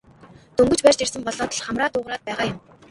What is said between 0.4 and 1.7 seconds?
Дөнгөж барьж ирсэн болоод л